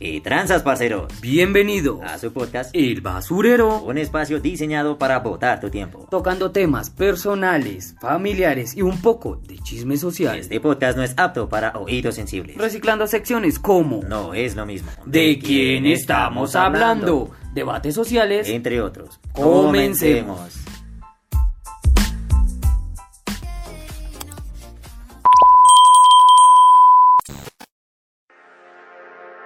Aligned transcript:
¿Qué 0.00 0.18
tranzas, 0.22 0.62
parceros? 0.62 1.12
Bienvenido 1.20 2.00
A 2.02 2.16
su 2.18 2.32
podcast, 2.32 2.70
El 2.74 3.02
Basurero, 3.02 3.82
un 3.82 3.98
espacio 3.98 4.40
diseñado 4.40 4.96
para 4.96 5.18
botar 5.18 5.60
tu 5.60 5.68
tiempo. 5.68 6.06
tocando 6.10 6.52
temas 6.52 6.88
personales, 6.88 7.94
familiares 8.00 8.74
y 8.74 8.80
un 8.80 9.02
poco 9.02 9.36
de 9.46 9.58
chisme 9.58 9.98
social, 9.98 10.38
Este 10.38 10.58
podcast 10.58 10.96
no 10.96 11.02
es 11.02 11.12
apto 11.18 11.50
para 11.50 11.72
oídos 11.76 12.14
sensibles. 12.14 12.56
reciclando 12.56 13.06
secciones 13.06 13.58
como 13.58 14.00
No 14.02 14.32
es 14.32 14.56
lo 14.56 14.64
mismo. 14.64 14.90
¿De 15.04 15.38
quién 15.38 15.84
estamos 15.84 16.56
hablando? 16.56 17.32
Debates 17.52 17.94
sociales, 17.94 18.48
Entre 18.48 18.80
otros. 18.80 19.20
Comencemos. 19.32 20.59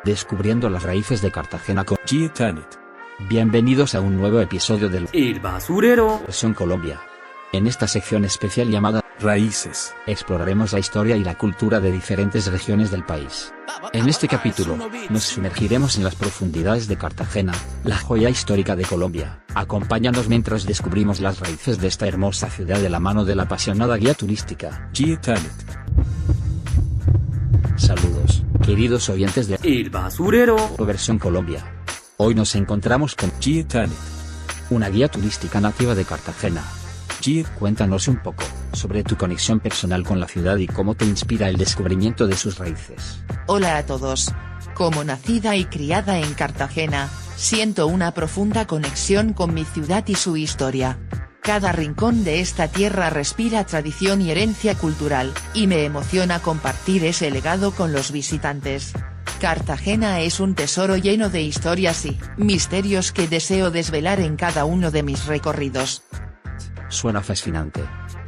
Descubriendo 0.05 0.69
las 0.69 0.83
raíces 0.83 1.23
de 1.23 1.31
Cartagena 1.31 1.85
con 1.85 1.97
Gia 2.05 2.31
Tanit. 2.31 2.67
Bienvenidos 3.27 3.95
a 3.95 4.03
un 4.03 4.19
nuevo 4.19 4.39
episodio 4.39 4.91
de 4.91 5.09
El 5.15 5.41
Basurero, 5.41 6.21
Versión 6.21 6.53
Colombia. 6.53 7.01
En 7.53 7.67
esta 7.67 7.89
sección 7.89 8.27
especial 8.27 8.69
llamada 8.69 9.03
Raíces. 9.19 9.95
exploraremos 10.07 10.75
la 10.75 10.81
historia 10.81 11.17
y 11.17 11.25
la 11.25 11.39
cultura 11.39 11.81
de 11.81 11.91
diferentes 11.91 12.47
regiones 12.49 12.91
del 12.91 13.05
país. 13.05 13.55
En 13.95 14.07
este 14.07 14.29
capítulo, 14.29 14.77
nos 15.09 15.23
sumergiremos 15.23 15.97
en 15.97 16.05
las 16.05 16.17
profundidades 16.17 16.87
de 16.87 16.99
Cartagena, 16.99 17.55
la 17.85 17.97
joya 17.97 18.29
histórica 18.29 18.77
de 18.77 18.85
Colombia. 18.85 19.43
Acompáñanos 19.55 20.29
mientras 20.29 20.67
descubrimos 20.67 21.21
las 21.21 21.41
raíces 21.41 21.81
de 21.81 21.89
esta 21.89 22.07
hermosa 22.07 22.51
ciudad 22.51 22.79
de 22.79 22.91
la 22.91 23.01
mano 23.01 23.25
de 23.25 23.37
la 23.37 23.45
apasionada 23.45 23.97
guía 23.97 24.13
turística. 24.13 24.91
Gia 24.93 25.19
Tanit. 25.19 25.53
Saludos, 27.77 28.44
queridos 28.65 29.11
oyentes 29.11 29.47
de 29.47 29.59
El 29.63 29.91
Basurero, 29.91 30.57
Versión 30.79 31.19
Colombia. 31.19 31.63
Hoy 32.17 32.35
nos 32.35 32.55
encontramos 32.55 33.15
con 33.15 33.31
Gia 33.39 33.67
Tanit. 33.67 33.93
una 34.71 34.89
guía 34.89 35.09
turística 35.09 35.61
nativa 35.61 35.95
de 35.95 36.05
Cartagena. 36.05 36.63
Gia 37.21 37.45
Cuéntanos 37.59 38.09
un 38.09 38.23
poco 38.23 38.45
sobre 38.73 39.05
tu 39.05 39.17
conexión 39.17 39.61
personal 39.61 40.03
con 40.03 40.19
la 40.19 40.29
ciudad 40.29 40.57
y 40.57 40.67
cómo 40.67 40.95
te 40.95 41.05
inspira 41.05 41.49
el 41.49 41.59
descubrimiento 41.59 42.27
de 42.27 42.37
sus 42.37 42.59
raíces. 42.59 43.23
Hola 43.47 43.77
a 43.77 43.87
todos. 43.87 44.33
Como 44.75 45.05
nacida 45.05 45.57
y 45.57 45.67
criada 45.67 46.19
en 46.19 46.33
Cartagena, 46.33 47.11
siento 47.37 47.87
una 47.87 48.13
profunda 48.13 48.67
conexión 48.67 49.35
con 49.35 49.53
mi 49.53 49.65
ciudad 49.65 50.05
y 50.07 50.15
su 50.15 50.39
historia. 50.39 50.99
Cada 51.45 51.73
rincón 51.73 52.25
de 52.25 52.41
esta 52.41 52.69
tierra 52.69 53.11
respira 53.11 53.67
tradición 53.67 54.23
y 54.23 54.31
herencia 54.31 54.75
cultural, 54.77 55.35
y 55.53 55.67
me 55.67 55.85
emociona 55.85 56.41
compartir 56.41 57.05
ese 57.05 57.31
legado 57.31 57.73
con 57.73 57.93
los 57.93 58.13
visitantes. 58.13 58.95
Cartagena 59.43 60.21
es 60.21 60.41
un 60.41 60.55
tesoro 60.55 60.97
lleno 60.97 61.29
de 61.29 61.43
historias 61.43 62.07
y 62.07 62.19
misterios 62.39 63.13
que 63.13 63.29
deseo 63.29 63.71
desvelar 63.71 64.21
en 64.21 64.37
cada 64.37 64.65
uno 64.65 64.91
de 64.91 65.03
mis 65.03 65.27
recorridos. 65.27 66.03
Suena 66.89 67.21
fascinante. 67.21 67.85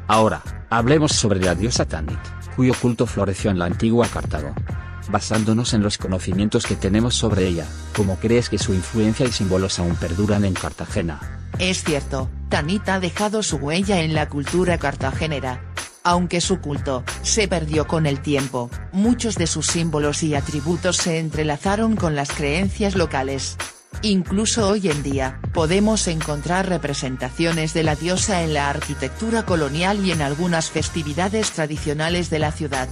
Ahora, 0.08 0.42
hablemos 0.68 1.12
sobre 1.12 1.40
la 1.40 1.54
diosa 1.54 1.86
Tanit, 1.86 2.18
cuyo 2.54 2.74
culto 2.74 3.06
floreció 3.06 3.50
en 3.50 3.58
la 3.58 3.64
antigua 3.64 4.06
Cartago. 4.08 4.54
Basándonos 5.08 5.72
en 5.72 5.82
los 5.82 5.96
conocimientos 5.96 6.66
que 6.66 6.76
tenemos 6.76 7.14
sobre 7.14 7.46
ella, 7.46 7.66
¿cómo 7.96 8.16
crees 8.16 8.50
que 8.50 8.58
su 8.58 8.74
influencia 8.74 9.24
y 9.24 9.32
símbolos 9.32 9.78
aún 9.78 9.96
perduran 9.96 10.44
en 10.44 10.52
Cartagena? 10.52 11.18
Es 11.58 11.82
cierto, 11.82 12.28
Tanit 12.48 12.88
ha 12.88 13.00
dejado 13.00 13.42
su 13.42 13.56
huella 13.56 14.00
en 14.02 14.14
la 14.14 14.28
cultura 14.28 14.78
cartagenera. 14.78 15.72
Aunque 16.04 16.40
su 16.40 16.60
culto 16.60 17.02
se 17.22 17.48
perdió 17.48 17.88
con 17.88 18.06
el 18.06 18.20
tiempo, 18.20 18.70
muchos 18.92 19.34
de 19.34 19.48
sus 19.48 19.66
símbolos 19.66 20.22
y 20.22 20.36
atributos 20.36 20.96
se 20.98 21.18
entrelazaron 21.18 21.96
con 21.96 22.14
las 22.14 22.30
creencias 22.30 22.94
locales. 22.94 23.56
Incluso 24.02 24.68
hoy 24.68 24.88
en 24.88 25.02
día, 25.02 25.40
podemos 25.52 26.06
encontrar 26.06 26.68
representaciones 26.68 27.74
de 27.74 27.82
la 27.82 27.96
diosa 27.96 28.42
en 28.42 28.54
la 28.54 28.70
arquitectura 28.70 29.44
colonial 29.44 30.04
y 30.04 30.12
en 30.12 30.22
algunas 30.22 30.70
festividades 30.70 31.50
tradicionales 31.50 32.30
de 32.30 32.38
la 32.38 32.52
ciudad. 32.52 32.88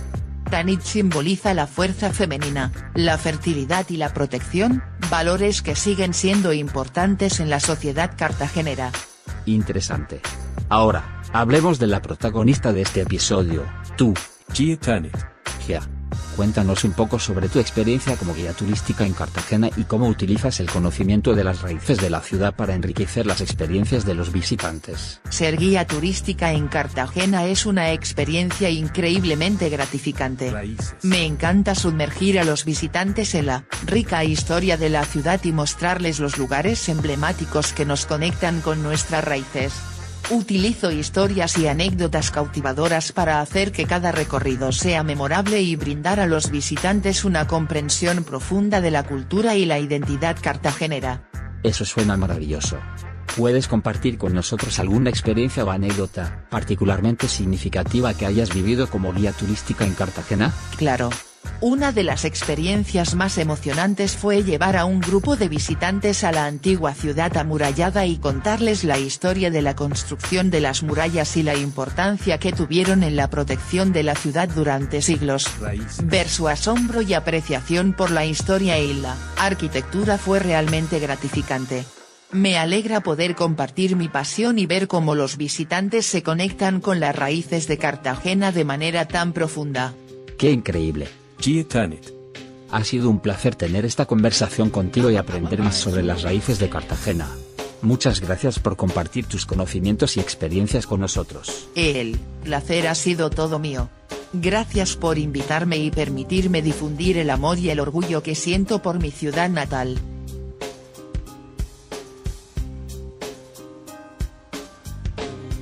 Tanit 0.50 0.80
simboliza 0.80 1.54
la 1.54 1.68
fuerza 1.68 2.12
femenina, 2.12 2.72
la 2.94 3.16
fertilidad 3.18 3.88
y 3.90 3.96
la 3.96 4.12
protección, 4.12 4.82
valores 5.08 5.62
que 5.62 5.76
siguen 5.76 6.14
siendo 6.14 6.52
importantes 6.52 7.38
en 7.38 7.50
la 7.50 7.60
sociedad 7.60 8.12
cartagenera. 8.16 8.90
Interesante. 9.46 10.20
Ahora, 10.68 11.22
hablemos 11.32 11.78
de 11.78 11.86
la 11.86 12.00
protagonista 12.00 12.72
de 12.72 12.82
este 12.82 13.02
episodio, 13.02 13.64
tú, 13.96 14.14
Gia 14.52 14.78
Tanit. 14.78 15.16
Gia. 15.66 15.93
Cuéntanos 16.36 16.82
un 16.82 16.92
poco 16.92 17.20
sobre 17.20 17.48
tu 17.48 17.60
experiencia 17.60 18.16
como 18.16 18.34
guía 18.34 18.52
turística 18.52 19.06
en 19.06 19.12
Cartagena 19.12 19.70
y 19.76 19.84
cómo 19.84 20.08
utilizas 20.08 20.58
el 20.58 20.68
conocimiento 20.68 21.34
de 21.34 21.44
las 21.44 21.62
raíces 21.62 21.98
de 21.98 22.10
la 22.10 22.20
ciudad 22.20 22.54
para 22.56 22.74
enriquecer 22.74 23.24
las 23.24 23.40
experiencias 23.40 24.04
de 24.04 24.14
los 24.14 24.32
visitantes. 24.32 25.20
Ser 25.30 25.56
guía 25.56 25.86
turística 25.86 26.52
en 26.52 26.66
Cartagena 26.66 27.44
es 27.46 27.66
una 27.66 27.92
experiencia 27.92 28.68
increíblemente 28.68 29.68
gratificante. 29.68 30.52
Me 31.02 31.24
encanta 31.24 31.76
sumergir 31.76 32.40
a 32.40 32.44
los 32.44 32.64
visitantes 32.64 33.34
en 33.36 33.46
la 33.46 33.64
rica 33.86 34.24
historia 34.24 34.76
de 34.76 34.90
la 34.90 35.04
ciudad 35.04 35.40
y 35.44 35.52
mostrarles 35.52 36.18
los 36.18 36.36
lugares 36.36 36.88
emblemáticos 36.88 37.72
que 37.72 37.84
nos 37.84 38.06
conectan 38.06 38.60
con 38.60 38.82
nuestras 38.82 39.22
raíces. 39.22 39.72
Utilizo 40.30 40.90
historias 40.90 41.58
y 41.58 41.68
anécdotas 41.68 42.30
cautivadoras 42.30 43.12
para 43.12 43.40
hacer 43.40 43.72
que 43.72 43.84
cada 43.84 44.10
recorrido 44.10 44.72
sea 44.72 45.02
memorable 45.02 45.60
y 45.60 45.76
brindar 45.76 46.18
a 46.18 46.26
los 46.26 46.50
visitantes 46.50 47.26
una 47.26 47.46
comprensión 47.46 48.24
profunda 48.24 48.80
de 48.80 48.90
la 48.90 49.02
cultura 49.02 49.54
y 49.54 49.66
la 49.66 49.78
identidad 49.78 50.36
cartagenera. 50.40 51.28
Eso 51.62 51.84
suena 51.84 52.16
maravilloso. 52.16 52.78
¿Puedes 53.36 53.68
compartir 53.68 54.16
con 54.16 54.32
nosotros 54.32 54.78
alguna 54.78 55.10
experiencia 55.10 55.64
o 55.64 55.70
anécdota 55.70 56.46
particularmente 56.50 57.28
significativa 57.28 58.14
que 58.14 58.24
hayas 58.24 58.54
vivido 58.54 58.88
como 58.88 59.12
guía 59.12 59.32
turística 59.32 59.84
en 59.84 59.94
Cartagena? 59.94 60.54
Claro. 60.78 61.10
Una 61.60 61.92
de 61.92 62.02
las 62.02 62.24
experiencias 62.26 63.14
más 63.14 63.38
emocionantes 63.38 64.16
fue 64.16 64.42
llevar 64.42 64.76
a 64.76 64.84
un 64.84 65.00
grupo 65.00 65.36
de 65.36 65.48
visitantes 65.48 66.22
a 66.22 66.30
la 66.30 66.44
antigua 66.44 66.92
ciudad 66.94 67.36
amurallada 67.38 68.04
y 68.04 68.18
contarles 68.18 68.84
la 68.84 68.98
historia 68.98 69.50
de 69.50 69.62
la 69.62 69.74
construcción 69.74 70.50
de 70.50 70.60
las 70.60 70.82
murallas 70.82 71.36
y 71.38 71.42
la 71.42 71.54
importancia 71.56 72.38
que 72.38 72.52
tuvieron 72.52 73.02
en 73.02 73.16
la 73.16 73.30
protección 73.30 73.92
de 73.92 74.02
la 74.02 74.14
ciudad 74.14 74.48
durante 74.48 75.00
siglos. 75.00 75.46
Ver 76.02 76.28
su 76.28 76.48
asombro 76.48 77.00
y 77.00 77.14
apreciación 77.14 77.94
por 77.94 78.10
la 78.10 78.26
historia 78.26 78.78
y 78.78 78.92
la 78.92 79.16
arquitectura 79.38 80.18
fue 80.18 80.40
realmente 80.40 80.98
gratificante. 80.98 81.84
Me 82.30 82.58
alegra 82.58 83.00
poder 83.00 83.36
compartir 83.36 83.96
mi 83.96 84.08
pasión 84.08 84.58
y 84.58 84.66
ver 84.66 84.88
cómo 84.88 85.14
los 85.14 85.36
visitantes 85.36 86.04
se 86.04 86.22
conectan 86.22 86.80
con 86.80 86.98
las 87.00 87.16
raíces 87.16 87.68
de 87.68 87.78
Cartagena 87.78 88.50
de 88.50 88.64
manera 88.64 89.06
tan 89.06 89.32
profunda. 89.32 89.94
¡Qué 90.36 90.50
increíble! 90.50 91.23
Ha 92.70 92.84
sido 92.84 93.10
un 93.10 93.20
placer 93.20 93.54
tener 93.54 93.84
esta 93.84 94.06
conversación 94.06 94.70
contigo 94.70 95.10
y 95.10 95.16
aprender 95.16 95.58
más 95.58 95.76
sobre 95.76 96.02
las 96.02 96.22
raíces 96.22 96.58
de 96.58 96.70
Cartagena. 96.70 97.28
Muchas 97.82 98.22
gracias 98.22 98.58
por 98.58 98.76
compartir 98.76 99.26
tus 99.26 99.44
conocimientos 99.44 100.16
y 100.16 100.20
experiencias 100.20 100.86
con 100.86 101.00
nosotros. 101.00 101.68
El 101.74 102.18
placer 102.44 102.88
ha 102.88 102.94
sido 102.94 103.28
todo 103.28 103.58
mío. 103.58 103.90
Gracias 104.32 104.96
por 104.96 105.18
invitarme 105.18 105.76
y 105.76 105.90
permitirme 105.90 106.62
difundir 106.62 107.18
el 107.18 107.28
amor 107.28 107.58
y 107.58 107.68
el 107.68 107.78
orgullo 107.78 108.22
que 108.22 108.34
siento 108.34 108.80
por 108.80 108.98
mi 108.98 109.10
ciudad 109.10 109.50
natal. 109.50 109.98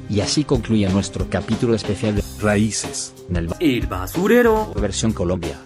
Y 0.09 0.21
así 0.21 0.45
concluye 0.45 0.89
nuestro 0.91 1.29
capítulo 1.29 1.75
especial 1.75 2.15
de 2.15 2.23
Raíces. 2.41 3.15
En 3.29 3.37
el 3.37 3.49
El 3.59 3.87
Basurero, 3.89 4.73
versión 4.75 5.13
Colombia. 5.13 5.59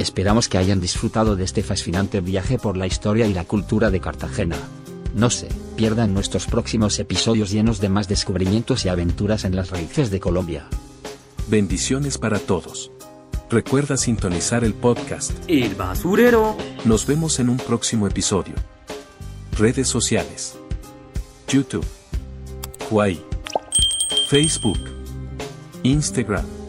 Esperamos 0.00 0.48
que 0.48 0.56
hayan 0.56 0.80
disfrutado 0.80 1.36
de 1.36 1.44
este 1.44 1.62
fascinante 1.62 2.22
viaje 2.22 2.58
por 2.58 2.78
la 2.78 2.86
historia 2.86 3.26
y 3.26 3.34
la 3.34 3.44
cultura 3.44 3.90
de 3.90 4.00
Cartagena. 4.00 4.56
No 5.14 5.28
se 5.28 5.48
pierdan 5.76 6.14
nuestros 6.14 6.46
próximos 6.46 6.98
episodios 6.98 7.50
llenos 7.50 7.82
de 7.82 7.90
más 7.90 8.08
descubrimientos 8.08 8.86
y 8.86 8.88
aventuras 8.88 9.44
en 9.44 9.54
las 9.54 9.68
raíces 9.68 10.10
de 10.10 10.18
Colombia. 10.18 10.66
Bendiciones 11.48 12.16
para 12.16 12.38
todos. 12.38 12.90
Recuerda 13.50 13.98
sintonizar 13.98 14.64
el 14.64 14.72
podcast. 14.72 15.32
El 15.48 15.74
Basurero, 15.74 16.56
Nos 16.86 17.06
vemos 17.06 17.38
en 17.38 17.50
un 17.50 17.58
próximo 17.58 18.06
episodio. 18.06 18.54
Redes 19.58 19.88
sociales. 19.88 20.56
YouTube. 21.46 21.84
Huawei. 22.90 23.20
Facebook. 24.30 24.78
Instagram. 25.82 26.59